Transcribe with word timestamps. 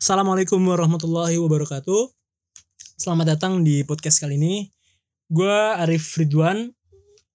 Assalamualaikum 0.00 0.64
warahmatullahi 0.64 1.36
wabarakatuh. 1.36 2.08
Selamat 2.96 3.36
datang 3.36 3.60
di 3.60 3.84
podcast 3.84 4.24
kali 4.24 4.40
ini. 4.40 4.64
Gue 5.28 5.52
Arif 5.76 6.16
Ridwan, 6.16 6.72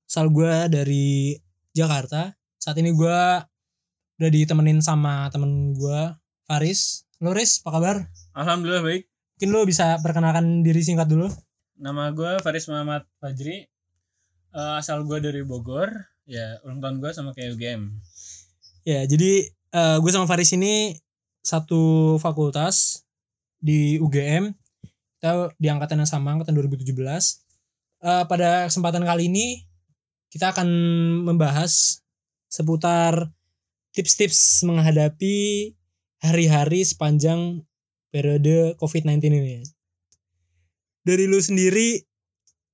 asal 0.10 0.34
gue 0.34 0.50
dari 0.74 1.38
Jakarta. 1.78 2.34
Saat 2.58 2.82
ini 2.82 2.90
gue 2.98 3.20
udah 4.18 4.30
ditemenin 4.34 4.82
sama 4.82 5.30
temen 5.30 5.78
gue, 5.78 6.18
Faris. 6.50 7.06
Lo 7.22 7.38
Riz, 7.38 7.62
apa 7.62 7.70
kabar? 7.78 7.96
Alhamdulillah 8.34 8.82
baik. 8.82 9.14
Mungkin 9.38 9.50
lo 9.54 9.62
bisa 9.70 10.02
perkenalkan 10.02 10.66
diri 10.66 10.82
singkat 10.82 11.06
dulu. 11.06 11.30
Nama 11.78 12.18
gue 12.18 12.42
Faris 12.42 12.66
Muhammad 12.66 13.06
Fajri. 13.22 13.62
Eh, 14.58 14.74
asal 14.82 15.06
gue 15.06 15.22
dari 15.22 15.46
Bogor. 15.46 15.94
Ya, 16.26 16.58
ulang 16.66 16.82
tahun 16.82 16.98
gue 16.98 17.14
sama 17.14 17.30
kayak 17.38 17.62
UGM. 17.62 17.94
Ya, 18.90 19.06
jadi 19.06 19.54
eh, 19.54 19.98
gue 20.02 20.10
sama 20.10 20.26
Faris 20.26 20.50
ini 20.58 21.05
satu 21.46 22.18
fakultas 22.18 23.06
di 23.62 24.02
UGM. 24.02 24.50
Kita 25.22 25.54
di 25.62 25.68
angkatan 25.70 26.02
yang 26.02 26.10
sama, 26.10 26.34
angkatan 26.34 26.58
2017. 26.58 27.46
Eh, 28.02 28.26
pada 28.26 28.66
kesempatan 28.66 29.06
kali 29.06 29.30
ini 29.30 29.64
kita 30.34 30.52
akan 30.52 30.68
membahas 31.24 32.02
seputar 32.50 33.30
tips-tips 33.96 34.66
menghadapi 34.68 35.72
hari-hari 36.20 36.84
sepanjang 36.84 37.64
periode 38.10 38.76
COVID-19 38.82 39.22
ini. 39.32 39.64
Dari 41.06 41.30
lu 41.30 41.38
sendiri 41.38 42.02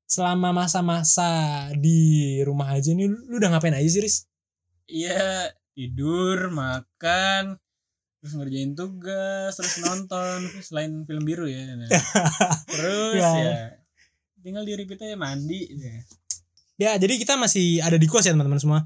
selama 0.08 0.52
masa-masa 0.52 1.68
di 1.76 2.40
rumah 2.44 2.76
aja 2.76 2.92
nih 2.92 3.08
lu 3.08 3.40
udah 3.40 3.56
ngapain 3.56 3.76
aja 3.76 3.88
sih, 3.88 4.02
Riz? 4.04 4.28
Iya, 4.92 5.56
tidur, 5.72 6.52
makan, 6.52 7.56
terus 8.22 8.38
ngerjain 8.38 8.78
tugas, 8.78 9.58
terus 9.58 9.82
nonton, 9.82 10.46
selain 10.62 11.04
film 11.10 11.26
biru 11.26 11.50
ya. 11.50 11.74
Nah. 11.74 11.90
Terus 12.70 13.18
Ya. 13.18 13.34
ya. 13.34 13.54
tinggal 14.46 14.62
di 14.62 14.78
repeat 14.78 15.02
aja 15.02 15.18
mandi. 15.18 15.66
Ya. 15.74 15.96
Ya, 16.78 16.92
jadi 17.02 17.18
kita 17.18 17.38
masih 17.38 17.82
ada 17.82 17.98
di 17.98 18.06
kos 18.06 18.26
ya 18.26 18.34
teman-teman 18.38 18.62
semua. 18.62 18.80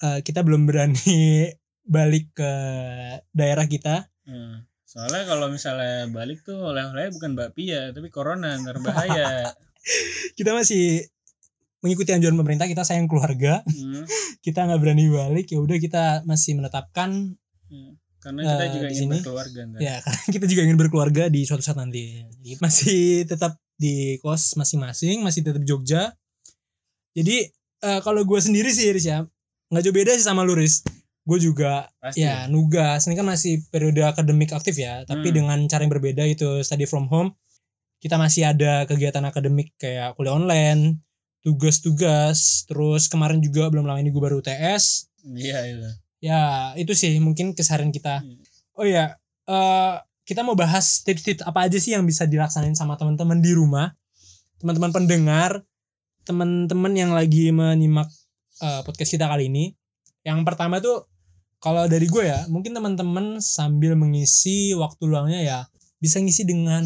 Eh, 0.00 0.20
kita 0.24 0.40
belum 0.40 0.64
berani 0.64 1.52
balik 1.84 2.32
ke 2.32 2.52
daerah 3.36 3.68
kita. 3.68 4.08
Hmm. 4.24 4.64
Soalnya 4.88 5.24
kalau 5.24 5.48
misalnya 5.48 6.08
balik 6.12 6.44
tuh 6.44 6.60
oleh-oleh 6.60 7.08
bukan 7.12 7.32
bakpia, 7.32 7.92
tapi 7.96 8.08
corona 8.12 8.56
ntar 8.60 8.80
bahaya. 8.84 9.48
Kita 10.38 10.52
masih 10.54 11.08
mengikuti 11.80 12.12
anjuran 12.12 12.36
pemerintah. 12.36 12.68
Kita 12.68 12.84
sayang 12.84 13.08
keluarga. 13.08 13.64
Hmm. 13.64 14.04
Kita 14.44 14.68
nggak 14.68 14.80
berani 14.84 15.08
balik. 15.08 15.48
Ya 15.50 15.58
udah 15.58 15.78
kita 15.80 16.04
masih 16.28 16.60
menetapkan. 16.60 17.34
Hmm. 17.72 17.96
Karena 18.22 18.40
kita 18.40 18.54
Eh, 18.56 18.70
juga 18.70 18.86
di 18.86 18.92
ingin 18.92 19.02
sini. 19.02 19.14
berkeluarga 19.18 19.60
ntar. 19.66 19.80
Ya, 19.80 19.94
karena 20.04 20.26
kita 20.30 20.46
juga 20.46 20.62
ingin 20.62 20.78
berkeluarga 20.78 21.22
di 21.26 21.40
suatu 21.42 21.60
saat 21.60 21.74
nanti. 21.74 22.22
Jadi 22.22 22.50
Masih 22.56 23.00
tetap 23.26 23.52
di 23.74 23.94
kos 24.18 24.54
masing-masing. 24.54 25.20
Masih 25.20 25.42
tetap 25.42 25.62
Jogja. 25.62 26.14
Jadi 27.12 27.50
eh, 27.82 28.00
kalau 28.00 28.22
gue 28.22 28.38
sendiri 28.38 28.70
sih, 28.70 28.88
Riz 28.88 29.04
ya, 29.04 29.26
nggak 29.68 29.82
jauh 29.82 29.92
beda 29.92 30.14
sih 30.14 30.22
sama 30.22 30.42
lu, 30.42 30.54
Riz. 30.54 30.86
Gue 31.22 31.38
juga 31.38 31.86
Pasti. 31.98 32.22
Ya, 32.22 32.46
nugas. 32.46 33.04
Ini 33.04 33.14
kan 33.14 33.26
masih 33.26 33.66
periode 33.68 34.02
akademik 34.02 34.50
aktif 34.50 34.74
ya, 34.74 35.02
tapi 35.02 35.28
Hmm. 35.28 35.36
dengan 35.36 35.58
cara 35.66 35.82
yang 35.82 35.90
berbeda 35.90 36.22
itu 36.24 36.62
study 36.62 36.82
from 36.82 37.06
home. 37.06 37.34
Kita 37.98 38.16
masih 38.16 38.46
ada 38.48 38.82
kegiatan 38.84 39.22
akademik 39.22 39.70
kayak 39.76 40.14
kuliah 40.14 40.34
online, 40.34 40.98
tugas-tugas, 41.42 42.38
terus 42.66 43.06
kemarin 43.06 43.38
juga 43.38 43.66
belum 43.68 43.82
lama 43.82 43.98
ini 43.98 44.10
gue 44.10 44.18
baru 44.20 44.38
UTS. 44.38 45.06
Iya, 45.24 45.58
iya. 45.68 45.90
Ya, 46.22 46.72
itu 46.78 46.94
sih 46.94 47.18
mungkin 47.18 47.52
keseharian 47.58 47.90
kita. 47.90 48.22
Hmm. 48.22 48.38
Oh 48.78 48.86
ya, 48.86 49.18
eh 49.50 49.94
kita 50.22 50.46
mau 50.46 50.54
bahas 50.54 51.02
tips-tips 51.02 51.42
apa 51.42 51.66
aja 51.66 51.82
sih 51.82 51.98
yang 51.98 52.06
bisa 52.06 52.30
dilaksanain 52.30 52.78
sama 52.78 52.94
teman-teman 52.94 53.42
di 53.42 53.50
rumah. 53.52 53.90
Teman-teman 54.62 54.94
pendengar, 54.94 55.66
teman-teman 56.22 56.92
yang 56.94 57.10
lagi 57.10 57.50
menyimak 57.50 58.06
eh, 58.62 58.80
podcast 58.86 59.10
kita 59.18 59.26
kali 59.26 59.50
ini. 59.50 59.74
Yang 60.22 60.46
pertama 60.46 60.78
tuh 60.78 61.10
kalau 61.58 61.90
dari 61.90 62.06
gue 62.06 62.22
ya, 62.22 62.46
mungkin 62.46 62.70
teman-teman 62.72 63.42
sambil 63.42 63.98
mengisi 63.98 64.74
waktu 64.78 65.02
luangnya 65.10 65.42
ya 65.42 65.58
bisa 65.98 66.18
ngisi 66.18 66.46
dengan 66.46 66.82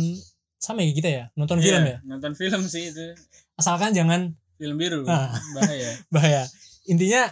sama 0.56 0.80
ya 0.80 0.92
kita 0.97 1.08
ya, 1.12 1.24
nonton 1.36 1.60
film 1.60 1.84
ya. 1.84 2.00
Nonton 2.08 2.32
film 2.32 2.64
sih 2.64 2.88
itu. 2.88 3.12
Asalkan 3.56 3.92
jangan 3.92 4.32
Film 4.56 4.76
biru. 4.80 5.04
Ah. 5.04 5.32
Bahaya. 5.53 5.91
bahaya. 6.14 6.42
Intinya 6.88 7.28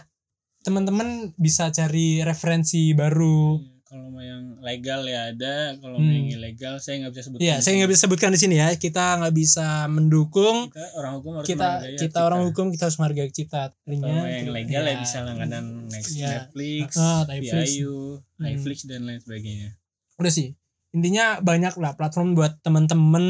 teman-teman 0.65 1.07
bisa 1.37 1.69
cari 1.69 2.19
referensi 2.19 2.91
baru. 2.91 3.61
Iya, 3.61 3.73
Kalau 3.85 4.09
mau 4.09 4.19
yang 4.19 4.57
legal 4.59 5.05
ya 5.05 5.29
ada, 5.29 5.77
kalau 5.77 6.01
mau 6.01 6.09
yang 6.09 6.25
Hmm. 6.25 6.35
ilegal 6.35 6.81
saya 6.81 6.99
nggak 6.99 7.13
bisa 7.13 7.23
sebut. 7.23 7.37
Iya, 7.37 7.55
saya 7.61 7.71
nggak 7.77 7.91
bisa 7.93 8.01
sebutkan 8.01 8.33
di 8.33 8.39
sini 8.41 8.55
ya. 8.57 8.73
Kita 8.73 9.21
nggak 9.21 9.31
bisa 9.31 9.85
mendukung. 9.87 10.67
Kita 10.67 10.89
orang 10.97 11.13
hukum 11.15 11.31
harus 11.37 11.47
Kita 11.47 11.67
menghargai 11.69 11.95
kita 11.95 12.19
orang 12.19 12.41
hukum 12.43 12.65
kita 12.73 12.83
harus 12.83 12.97
menghargai 12.97 13.29
cipta. 13.29 13.63
Kalau 13.77 14.01
mau 14.01 14.25
yang 14.25 14.49
legal 14.49 14.83
ya, 14.83 14.95
bisa 14.97 15.17
langganan 15.21 15.85
Iya. 15.87 16.49
Netflix, 16.49 16.89
Ah, 16.97 17.23
Netflix. 17.23 17.69
VIU, 17.71 17.95
Hmm. 18.35 18.45
iFlix 18.49 18.77
dan 18.83 19.01
lain 19.05 19.21
sebagainya. 19.21 19.69
Udah 20.17 20.33
sih. 20.33 20.57
Intinya 20.91 21.25
banyak 21.39 21.77
lah 21.77 21.93
platform 21.93 22.33
buat 22.33 22.57
temen-temen 22.59 23.25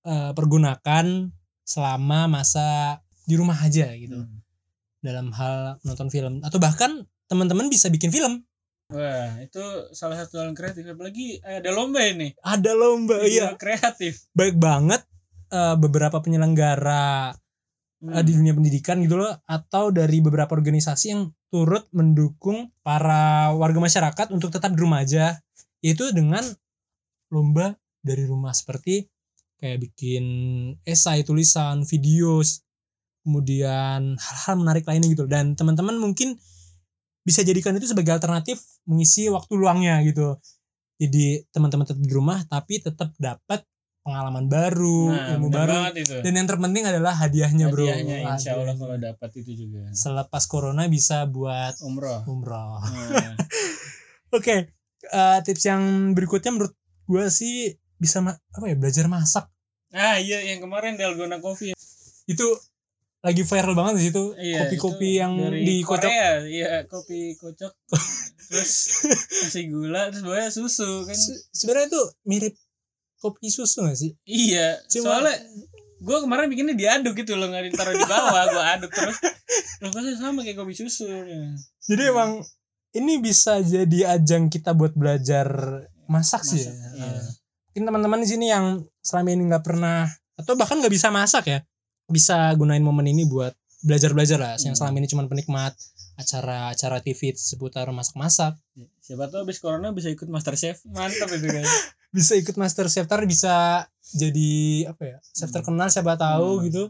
eh, 0.00 0.32
pergunakan 0.32 1.28
selama 1.62 2.24
masa 2.26 3.00
di 3.22 3.34
rumah 3.34 3.56
aja 3.56 3.90
gitu. 3.92 4.16
Hmm. 4.18 4.38
Dalam 5.00 5.32
hal 5.32 5.80
nonton 5.84 6.12
film 6.12 6.44
atau 6.44 6.60
bahkan 6.60 7.04
teman-teman 7.26 7.72
bisa 7.72 7.88
bikin 7.88 8.12
film. 8.12 8.44
Wah, 8.90 9.38
itu 9.40 9.62
salah 9.94 10.18
satu 10.18 10.42
hal 10.42 10.50
kreatif. 10.52 10.82
Apalagi 10.84 11.40
eh, 11.40 11.62
ada 11.62 11.70
lomba 11.70 12.02
ini. 12.04 12.34
Ada 12.42 12.74
lomba 12.74 13.22
iya. 13.24 13.54
Kreatif. 13.54 14.28
Baik 14.34 14.60
banget 14.60 15.00
eh, 15.54 15.76
beberapa 15.78 16.18
penyelenggara 16.20 17.32
Hmm. 18.00 18.16
eh, 18.16 18.24
di 18.24 18.32
dunia 18.32 18.56
pendidikan 18.56 18.96
gitu 19.04 19.20
loh 19.20 19.28
atau 19.44 19.92
dari 19.92 20.24
beberapa 20.24 20.56
organisasi 20.56 21.06
yang 21.12 21.28
turut 21.52 21.84
mendukung 21.92 22.72
para 22.80 23.52
warga 23.52 23.76
masyarakat 23.76 24.32
untuk 24.32 24.48
tetap 24.48 24.72
di 24.72 24.80
rumah 24.80 25.04
aja 25.04 25.36
yaitu 25.84 26.08
dengan 26.16 26.40
lomba 27.28 27.76
dari 28.00 28.24
rumah 28.24 28.56
seperti 28.56 29.04
kayak 29.60 29.84
bikin 29.84 30.24
esai 30.88 31.28
tulisan 31.28 31.84
video 31.84 32.40
kemudian 33.20 34.16
hal-hal 34.16 34.54
menarik 34.56 34.84
lainnya 34.84 35.08
gitu 35.08 35.24
dan 35.24 35.52
teman-teman 35.52 35.96
mungkin 35.96 36.40
bisa 37.20 37.40
jadikan 37.40 37.76
itu 37.76 37.84
sebagai 37.84 38.16
alternatif 38.16 38.58
mengisi 38.84 39.28
waktu 39.28 39.52
luangnya 39.54 40.00
gitu 40.02 40.40
jadi 40.96 41.44
teman-teman 41.48 41.84
tetap 41.84 42.00
di 42.00 42.10
rumah 42.10 42.40
tapi 42.44 42.80
tetap 42.80 43.12
dapat 43.16 43.64
pengalaman 44.00 44.48
baru 44.48 45.12
Nah, 45.12 45.36
ilmu 45.36 45.48
baru 45.48 45.76
itu. 45.92 46.16
dan 46.18 46.32
yang 46.34 46.48
terpenting 46.48 46.84
adalah 46.84 47.12
hadiahnya 47.14 47.68
bro 47.68 47.84
Hadiahnya 47.84 48.16
insya 48.26 48.56
Allah 48.56 48.72
Hadiahnya. 48.72 48.80
kalau 48.80 48.96
dapat 48.98 49.30
itu 49.36 49.52
juga. 49.54 49.84
selepas 49.92 50.42
corona 50.44 50.88
bisa 50.88 51.28
buat 51.28 51.76
Umroh. 51.80 52.24
umroh 52.24 52.80
Nah, 52.80 53.36
oke 54.36 54.56
eh, 55.02 55.38
tips 55.44 55.64
yang 55.66 55.82
berikutnya 56.12 56.50
menurut 56.50 56.72
gue 57.04 57.24
sih 57.28 57.76
bisa 57.96 58.24
ma- 58.24 58.40
apa 58.50 58.64
ya 58.64 58.76
belajar 58.76 59.04
masak 59.06 59.44
ah 59.90 60.16
iya 60.16 60.40
yang 60.46 60.62
kemarin 60.62 60.94
dalgona 60.94 61.36
coffee. 61.36 61.76
itu 62.24 62.46
lagi 63.20 63.42
viral 63.42 63.74
banget 63.74 63.94
di 63.96 64.04
situ 64.08 64.24
Iya, 64.34 64.58
kopi-kopi 64.64 65.08
itu 65.10 65.20
yang 65.20 65.32
dikocok 65.52 66.08
Korea, 66.08 66.30
iya 66.42 66.70
kopi 66.84 67.36
kocok. 67.36 67.72
terus 68.48 68.72
kasih 69.44 69.64
gula 69.68 70.08
terus 70.08 70.22
bawahnya 70.22 70.50
susu 70.50 71.04
kan. 71.04 71.12
Se- 71.12 71.42
sebenarnya 71.50 71.88
itu 71.88 72.02
mirip 72.24 72.54
kopi 73.18 73.46
susu 73.48 73.84
gak 73.84 73.94
sih 73.94 74.16
Iya, 74.24 74.80
Cuma- 74.88 75.20
soalnya 75.20 75.36
gue 76.00 76.18
kemarin 76.18 76.48
bikinnya 76.48 76.72
diaduk 76.72 77.12
gitu 77.14 77.36
loh 77.36 77.46
nggak 77.46 77.68
ditaruh 77.68 77.92
di 77.92 78.06
bawah 78.06 78.44
gue 78.48 78.64
aduk 78.72 78.90
terus 78.90 79.20
kok 79.78 79.92
sama 80.16 80.40
kayak 80.40 80.56
kopi 80.56 80.72
susu 80.74 81.04
ya. 81.04 81.20
jadi 81.84 82.02
Hmm. 82.02 82.12
emang 82.12 82.30
ini 82.90 83.20
bisa 83.20 83.60
jadi 83.60 84.16
ajang 84.16 84.48
kita 84.48 84.72
buat 84.72 84.92
belajar 84.92 85.46
masak, 86.06 86.42
sih 86.42 86.58
ya. 86.58 86.72
Masak, 86.72 86.92
iya. 86.96 87.20
mungkin 87.68 87.82
teman-teman 87.84 88.18
di 88.18 88.28
sini 88.28 88.46
yang 88.48 88.64
selama 88.98 89.28
ini 89.30 89.42
nggak 89.46 89.62
pernah 89.62 90.08
atau 90.34 90.56
bahkan 90.56 90.80
nggak 90.80 90.90
bisa 90.90 91.08
masak 91.08 91.44
ya 91.46 91.60
bisa 92.10 92.50
gunain 92.54 92.82
momen 92.82 93.06
ini 93.06 93.24
buat 93.24 93.54
belajar-belajar 93.80 94.36
lah 94.36 94.54
yang 94.58 94.74
Hmm. 94.74 94.80
selama 94.84 94.96
ini 94.98 95.08
cuma 95.08 95.24
penikmat 95.24 95.72
acara-acara 96.14 97.00
TV 97.00 97.32
seputar 97.32 97.88
masak-masak 97.88 98.52
siapa 99.00 99.24
tahu 99.26 99.40
abis 99.42 99.56
corona 99.56 99.88
bisa 99.88 100.12
ikut 100.12 100.28
master 100.28 100.52
chef 100.52 100.84
mantap 100.84 101.32
itu 101.32 101.48
kan 101.48 101.64
bisa 102.12 102.36
ikut 102.36 102.52
master 102.54 102.86
chef 102.86 103.06
ntar 103.06 103.24
bisa 103.24 103.86
jadi 104.12 104.52
apa 104.86 105.02
ya 105.06 105.16
chef 105.24 105.48
Hmm. 105.48 105.56
terkenal 105.56 105.88
siapa 105.88 106.14
tahu 106.14 106.60
Hmm. 106.60 106.64
gitu 106.66 106.82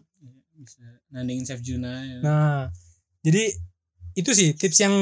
bisa 0.57 0.83
nandingin 1.09 1.47
chef 1.47 1.61
Juna 1.61 1.93
ya. 2.01 2.19
nah 2.21 2.59
jadi 3.23 3.55
itu 4.13 4.31
sih 4.35 4.53
tips 4.53 4.79
yang 4.81 4.95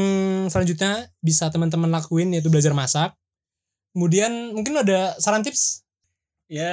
selanjutnya 0.46 1.08
bisa 1.18 1.48
teman-teman 1.48 1.88
lakuin 1.88 2.28
yaitu 2.30 2.46
belajar 2.46 2.76
masak 2.76 3.16
kemudian 3.90 4.52
mungkin 4.52 4.76
ada 4.76 5.16
saran 5.16 5.40
tips 5.40 5.88
ya 6.46 6.68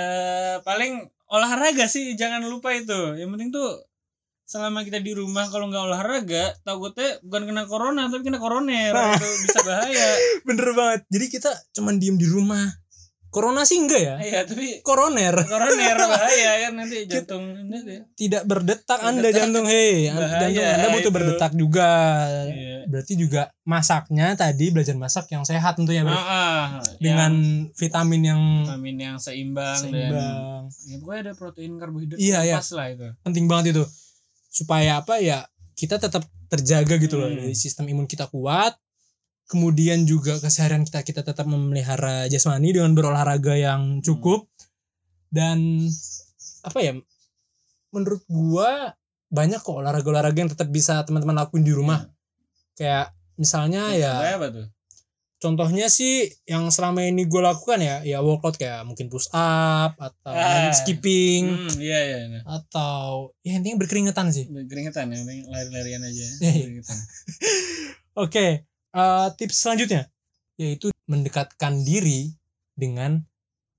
paling 0.62 1.08
olahraga 1.36 1.86
sih 1.86 2.14
jangan 2.14 2.42
lupa 2.44 2.72
itu 2.72 2.96
yang 3.14 3.30
penting 3.30 3.52
tuh 3.52 3.84
selama 4.44 4.82
kita 4.82 5.00
di 5.00 5.12
rumah 5.12 5.46
kalau 5.46 5.68
nggak 5.68 5.84
olahraga 5.84 6.54
takutnya 6.62 7.18
bukan 7.20 7.44
kena 7.46 7.64
corona 7.66 8.08
tapi 8.08 8.22
kena 8.24 8.38
koroner 8.38 8.92
Nah. 8.92 9.14
itu 9.14 9.28
bisa 9.42 9.60
bahaya 9.62 10.10
bener 10.48 10.70
banget 10.72 11.02
jadi 11.08 11.26
kita 11.30 11.52
cuman 11.74 11.98
diem 11.98 12.16
di 12.16 12.26
rumah 12.26 12.62
corona 13.28 13.62
sih 13.64 13.76
enggak 13.78 14.00
ya 14.00 14.16
Iya, 14.18 14.40
tapi 14.46 14.80
koroner 14.82 15.36
koroner 15.44 15.98
bahaya 16.14 16.52
kan 16.64 16.74
nanti 16.74 17.04
jantung 17.04 17.44
ini 17.60 17.78
tuh. 17.80 18.02
tidak 18.16 18.44
berdetak 18.46 19.00
anda 19.02 19.20
Berdetak. 19.20 19.36
jantung 19.36 19.66
hei 19.66 20.08
Bahaya 20.08 20.40
jantung 20.40 20.64
anda 20.72 20.88
butuh 20.90 21.04
itu. 21.04 21.10
berdetak 21.12 21.52
juga 21.54 21.92
Iya. 22.48 22.75
Berarti 22.86 23.14
juga 23.16 23.42
masaknya 23.62 24.34
tadi 24.34 24.70
belajar 24.70 24.94
masak 24.94 25.30
yang 25.30 25.42
sehat 25.42 25.76
tentunya 25.76 26.02
Bro. 26.02 26.12
Ah, 26.12 26.22
ah, 26.22 26.66
dengan 26.98 27.34
yang 27.34 27.74
vitamin 27.74 28.22
yang 28.24 28.42
vitamin 28.64 28.96
yang 28.98 29.18
seimbang, 29.18 29.78
dan 29.78 29.84
seimbang 29.84 30.62
ya, 30.86 30.96
pokoknya 30.98 31.22
ada 31.22 31.34
protein 31.34 31.74
karbohidrat 31.76 32.18
Iya, 32.18 32.40
iya. 32.44 32.58
pas 32.58 32.70
lah 32.72 32.88
itu. 32.90 33.08
penting 33.22 33.46
banget 33.46 33.66
itu 33.74 33.84
supaya 34.48 35.00
apa 35.00 35.20
ya 35.20 35.44
kita 35.74 35.98
tetap 35.98 36.24
terjaga 36.48 36.96
gitu 36.96 37.16
loh 37.16 37.28
Hmm. 37.28 37.38
dari 37.38 37.54
sistem 37.54 37.86
imun 37.88 38.06
kita 38.06 38.26
kuat 38.28 38.78
kemudian 39.46 40.06
juga 40.06 40.38
keseharian 40.38 40.82
kita 40.84 41.02
kita 41.02 41.22
tetap 41.22 41.46
memelihara 41.46 42.26
jasmani 42.26 42.72
dengan 42.72 42.94
berolahraga 42.94 43.54
yang 43.54 44.00
cukup 44.00 44.48
dan 45.30 45.86
apa 46.62 46.80
ya 46.80 46.94
menurut 47.92 48.24
gua 48.26 48.96
banyak 49.28 49.60
kok 49.60 49.76
olahraga-olahraga 49.76 50.40
yang 50.40 50.50
tetap 50.50 50.70
bisa 50.70 51.04
teman-teman 51.04 51.36
lakuin 51.38 51.62
di 51.62 51.74
rumah 51.74 52.08
kayak 52.76 53.10
misalnya 53.36 53.92
ya 53.92 54.14
Kayak 54.18 54.38
apa 54.38 54.48
tuh? 54.52 54.68
contohnya 55.36 55.86
sih 55.88 56.14
yang 56.44 56.68
selama 56.68 57.04
ini 57.04 57.24
gue 57.24 57.38
lakukan 57.38 57.78
ya 57.78 58.02
ya 58.02 58.18
workout 58.20 58.56
kayak 58.56 58.82
mungkin 58.82 59.08
push 59.08 59.28
up 59.30 59.94
atau 59.96 60.32
Ah. 60.32 60.72
skipping 60.72 61.44
Hmm, 61.46 61.76
iya 61.78 62.00
iya. 62.02 62.18
iya. 62.26 62.42
atau 62.42 63.36
ya 63.42 63.54
intinya 63.54 63.78
berkeringetan 63.78 64.30
sih 64.30 64.48
Keringetan 64.48 65.08
ya, 65.08 65.18
penting 65.18 65.46
lari-larian 65.46 66.02
aja. 66.02 66.26
Iya. 66.42 66.54
Keringetan. 66.62 66.98
Oke, 68.18 68.46
eh, 68.90 69.28
tips 69.36 69.58
selanjutnya 69.60 70.08
yaitu 70.56 70.90
mendekatkan 71.06 71.84
diri 71.84 72.32
dengan 72.74 73.20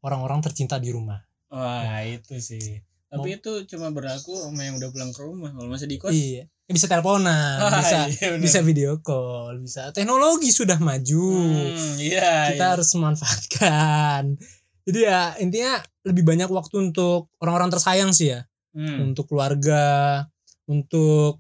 orang-orang 0.01 0.41
tercinta 0.41 0.77
di 0.77 0.93
rumah. 0.93 1.25
Wah, 1.49 2.05
itu 2.05 2.37
sih. 2.37 2.85
Tapi 3.09 3.29
itu 3.35 3.65
cuma 3.67 3.89
berlaku 3.89 4.37
sama 4.37 4.61
yang 4.63 4.77
udah 4.77 4.91
pulang 4.91 5.11
ke 5.11 5.21
rumah. 5.21 5.51
Kalau 5.51 5.67
masih 5.67 5.89
di 5.89 5.97
kos, 5.97 6.13
Iya, 6.13 6.45
Ya, 6.67 6.75
bisa 6.75 6.91
teleponan, 6.91 7.63
Wah, 7.63 7.79
bisa 7.79 8.11
iya 8.11 8.27
bener. 8.35 8.43
bisa 8.43 8.59
video 8.59 8.99
call, 8.99 9.63
bisa 9.63 9.95
teknologi 9.95 10.51
sudah 10.51 10.83
maju. 10.83 11.31
Hmm, 11.47 11.95
iya. 12.03 12.51
Kita 12.51 12.59
iya. 12.59 12.73
harus 12.75 12.91
memanfaatkan. 12.91 14.35
Jadi 14.83 14.99
ya 14.99 15.35
intinya 15.39 15.79
lebih 16.03 16.23
banyak 16.23 16.51
waktu 16.51 16.91
untuk 16.91 17.31
orang-orang 17.39 17.71
tersayang 17.71 18.11
sih 18.11 18.35
ya, 18.35 18.51
Hmm. 18.75 19.09
untuk 19.09 19.31
keluarga, 19.31 20.27
untuk 20.67 21.39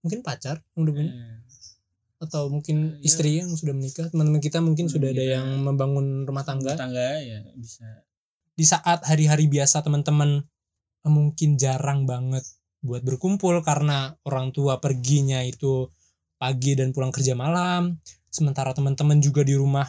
mungkin 0.00 0.24
pacar 0.24 0.64
yang 0.72 0.80
udah 0.80 0.94
punya 0.96 1.12
Iya. 1.12 1.28
atau 2.18 2.42
mungkin 2.48 2.96
Iya. 2.96 3.04
istri 3.04 3.30
yang 3.36 3.52
sudah 3.52 3.72
menikah. 3.72 4.08
Teman-teman 4.08 4.40
kita 4.40 4.58
mungkin 4.58 4.88
Teman 4.88 4.94
sudah 4.96 5.08
ada 5.12 5.22
kita. 5.22 5.34
yang 5.38 5.48
membangun 5.60 6.24
rumah 6.24 6.42
tangga. 6.42 6.72
Tangga 6.72 7.20
ya 7.20 7.44
bisa. 7.52 7.84
di 8.52 8.64
saat 8.64 9.04
hari-hari 9.04 9.46
biasa 9.46 9.80
teman-teman 9.80 10.42
mungkin 11.04 11.54
jarang 11.54 12.04
banget 12.04 12.42
buat 12.78 13.02
berkumpul 13.02 13.58
karena 13.62 14.14
orang 14.22 14.54
tua 14.54 14.78
perginya 14.78 15.42
itu 15.42 15.90
pagi 16.38 16.78
dan 16.78 16.94
pulang 16.94 17.10
kerja 17.10 17.34
malam 17.34 17.98
sementara 18.30 18.70
teman-teman 18.70 19.18
juga 19.18 19.42
di 19.42 19.58
rumah 19.58 19.86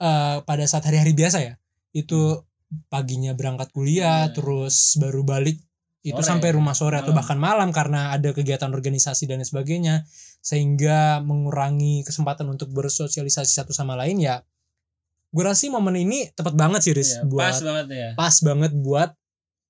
eh, 0.00 0.38
pada 0.42 0.64
saat 0.66 0.84
hari-hari 0.84 1.14
biasa 1.14 1.38
ya 1.40 1.54
itu 1.94 2.42
paginya 2.90 3.30
berangkat 3.32 3.70
kuliah 3.70 4.26
Iya. 4.26 4.34
terus 4.34 4.98
baru 4.98 5.22
balik 5.22 5.62
itu 6.04 6.20
Sore. 6.20 6.28
sampai 6.36 6.48
rumah 6.52 6.74
sore 6.76 7.00
atau 7.00 7.14
Malam. 7.14 7.18
bahkan 7.22 7.38
malam 7.40 7.68
karena 7.72 8.12
ada 8.12 8.34
kegiatan 8.34 8.68
organisasi 8.68 9.24
dan 9.24 9.40
sebagainya 9.40 10.04
sehingga 10.44 11.22
mengurangi 11.24 12.04
kesempatan 12.04 12.44
untuk 12.50 12.74
bersosialisasi 12.74 13.48
satu 13.48 13.72
sama 13.72 13.96
lain 13.96 14.20
ya 14.20 14.42
gue 15.30 15.42
rasa 15.42 15.66
momen 15.70 15.96
ini 15.96 16.28
tepat 16.34 16.52
banget 16.54 16.80
sih 16.84 16.92
Riz 16.92 17.10
Iya, 17.14 17.24
buat 17.24 17.46
pas 17.48 17.58
banget 17.62 17.86
ya. 17.88 18.08
pas 18.18 18.34
banget 18.42 18.72
buat 18.76 19.10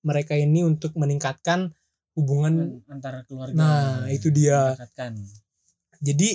mereka 0.03 0.35
ini 0.35 0.65
untuk 0.67 0.91
meningkatkan 0.99 1.71
hubungan 2.15 2.81
antara 2.87 3.23
keluarga. 3.27 3.55
Nah, 3.55 4.07
itu 4.09 4.31
dia. 4.31 4.75
Mendekatkan. 4.75 5.13
jadi 5.99 6.31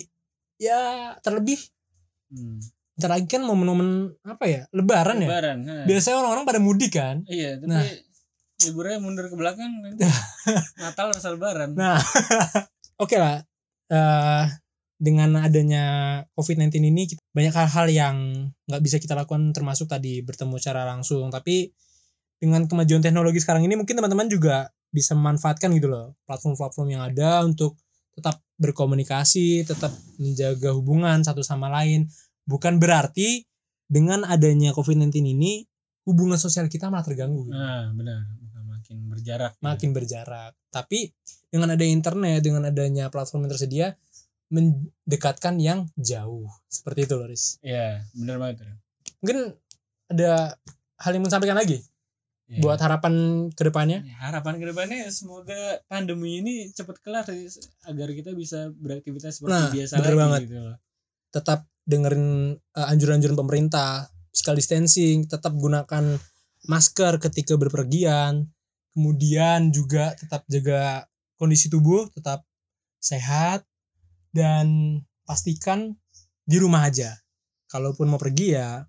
ya 0.58 0.80
terlebih 1.20 1.60
Hmm. 2.30 2.62
lagi 3.00 3.26
kan 3.26 3.42
momen-momen 3.42 4.12
apa 4.22 4.46
ya 4.46 4.62
lebaran, 4.70 5.18
ya 5.18 5.28
Lebaran. 5.31 5.58
ha. 5.66 5.76
biasanya 5.88 6.20
orang-orang 6.20 6.46
pada 6.46 6.60
mudik 6.60 6.92
kan 6.94 7.24
Iya, 7.26 7.58
tapi 7.58 7.70
Nah. 7.70 7.81
liburnya 8.60 9.00
mundur 9.00 9.26
ke 9.26 9.36
belakang 9.36 9.72
nanti 9.80 10.04
Natal 10.76 11.10
rasa 11.10 11.31
lebaran. 11.31 11.74
nah 11.74 11.96
oke 13.02 13.16
lah 13.16 13.42
Eh, 13.90 14.46
dengan 15.00 15.40
adanya 15.40 15.84
COVID-19 16.36 16.70
ini 16.84 17.10
banyak 17.32 17.50
hal-hal 17.50 17.88
yang 17.88 18.16
nggak 18.68 18.82
bisa 18.84 19.00
kita 19.00 19.16
lakukan 19.16 19.50
termasuk 19.50 19.88
tadi 19.88 20.22
bertemu 20.22 20.60
secara 20.60 20.86
langsung 20.86 21.32
tapi 21.32 21.74
dengan 22.38 22.68
kemajuan 22.68 23.02
teknologi 23.02 23.40
sekarang 23.40 23.64
ini 23.64 23.74
mungkin 23.74 23.98
teman-teman 23.98 24.30
juga 24.30 24.70
bisa 24.89 25.13
memanfaatkan 25.13 25.69
gitu 25.77 25.89
loh 25.89 26.18
platform-platform 26.25 26.88
yang 26.97 27.01
ada 27.06 27.45
untuk 27.45 27.77
tetap 28.18 28.41
berkomunikasi, 28.59 29.63
tetap 29.63 29.94
menjaga 30.19 30.75
hubungan 30.75 31.24
satu 31.24 31.39
sama 31.39 31.71
lain. 31.71 32.12
Bukan 32.44 32.81
berarti 32.81 33.47
dengan 33.88 34.27
adanya 34.27 34.75
COVID-19 34.75 35.24
ini 35.24 35.63
hubungan 36.03 36.36
sosial 36.36 36.68
kita 36.68 36.91
malah 36.91 37.06
terganggu. 37.07 37.47
gitu. 37.47 37.56
Nah, 37.56 37.94
benar. 37.95 38.27
Makin 38.68 39.06
berjarak. 39.06 39.53
Makin 39.62 39.89
berjarak. 39.94 40.53
Tapi 40.74 41.13
dengan 41.47 41.77
ada 41.77 41.86
internet, 41.86 42.41
dengan 42.41 42.68
adanya 42.68 43.07
platform 43.13 43.45
yang 43.45 43.51
tersedia 43.53 43.88
mendekatkan 44.50 45.62
yang 45.62 45.86
jauh. 45.94 46.50
Seperti 46.65 47.06
itu, 47.06 47.13
Loris. 47.15 47.44
Iya, 47.62 48.01
benar 48.18 48.41
banget. 48.41 48.65
Mungkin 49.21 49.38
ada 50.09 50.57
hal 51.00 51.12
yang 51.13 51.21
mau 51.21 51.31
sampaikan 51.31 51.59
lagi 51.62 51.80
Iya. 52.50 52.66
buat 52.66 52.81
harapan 52.81 53.13
ke 53.54 53.62
depannya. 53.62 54.01
Ya, 54.01 54.18
harapan 54.25 54.57
ke 54.57 54.66
depannya 54.74 55.06
semoga 55.13 55.86
pandemi 55.86 56.42
ini 56.42 56.74
cepat 56.74 56.98
kelar 57.06 57.30
agar 57.86 58.10
kita 58.10 58.34
bisa 58.34 58.74
beraktivitas 58.74 59.38
seperti 59.38 59.54
Nah, 59.54 59.69
biasa 59.69 59.94
lagi 60.01 60.18
banget. 60.18 60.40
gitu 60.50 60.57
loh. 60.57 60.78
Tetap 61.30 61.60
dengerin 61.86 62.57
uh, 62.74 62.88
anjuran-anjuran 62.90 63.38
pemerintah, 63.38 64.10
physical 64.34 64.57
distancing, 64.57 65.30
tetap 65.30 65.54
gunakan 65.54 66.18
masker 66.66 67.22
ketika 67.22 67.54
berpergian, 67.54 68.50
kemudian 68.98 69.69
juga 69.69 70.18
tetap 70.18 70.42
jaga 70.50 71.06
kondisi 71.38 71.69
tubuh, 71.69 72.10
tetap 72.10 72.50
sehat 72.98 73.62
dan 74.34 74.98
pastikan 75.24 75.94
di 76.50 76.58
rumah 76.58 76.89
aja. 76.89 77.13
Kalaupun 77.70 78.10
mau 78.10 78.18
pergi 78.18 78.58
ya, 78.58 78.82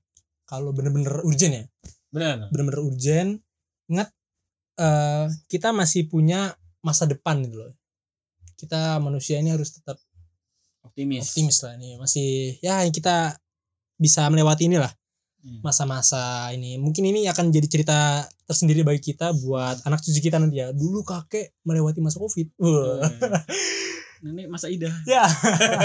kalau 0.48 0.72
bener-bener 0.72 1.20
urgent 1.28 1.52
ya, 1.52 1.64
Benar. 2.08 2.48
bener-bener 2.48 2.80
urgent, 2.80 3.44
ingat 3.90 4.08
eh, 4.78 5.26
kita 5.46 5.74
masih 5.74 6.06
punya 6.06 6.54
masa 6.80 7.04
depan 7.04 7.42
gitu 7.42 7.60
loh. 7.60 7.72
Kita 8.54 8.96
manusia 8.96 9.36
ini 9.36 9.50
harus 9.50 9.74
tetap 9.74 9.98
Optimis. 10.80 11.28
optimis 11.28 11.58
lah 11.60 11.74
nih 11.76 11.92
masih 11.96 12.28
ya 12.60 12.80
kita 12.88 13.36
bisa 13.96 14.24
melewati 14.28 14.64
inilah 14.64 14.88
Hmm. 15.40 15.64
masa-masa 15.64 16.52
ini 16.52 16.76
mungkin 16.76 17.00
ini 17.00 17.24
akan 17.24 17.48
jadi 17.48 17.64
cerita 17.64 17.98
tersendiri 18.44 18.84
bagi 18.84 19.00
kita 19.00 19.32
buat 19.32 19.80
anak 19.88 20.04
cucu 20.04 20.20
kita 20.20 20.36
nanti 20.36 20.60
ya 20.60 20.68
dulu 20.68 21.00
kakek 21.00 21.56
melewati 21.64 22.04
masa 22.04 22.20
covid 22.20 22.52
Wah. 22.60 23.00
Ini 24.20 24.52
masa 24.52 24.68
idah. 24.68 24.92
ya 25.08 25.24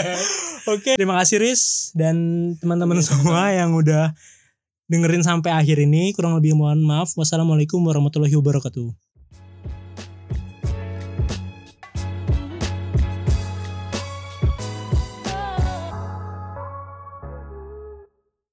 oke 0.75 0.99
terima 0.99 1.15
kasih 1.23 1.39
Riz 1.39 1.95
dan 1.95 2.15
teman-teman 2.59 2.99
Oke, 2.99 3.07
semua 3.07 3.47
yang 3.55 3.71
udah 3.71 4.11
dengerin 4.91 5.23
sampai 5.25 5.51
akhir 5.53 5.77
ini. 5.81 6.11
Kurang 6.15 6.37
lebih 6.37 6.57
mohon 6.57 6.81
maaf. 6.81 7.13
Wassalamualaikum 7.13 7.81
warahmatullahi 7.85 8.33
wabarakatuh 8.33 9.04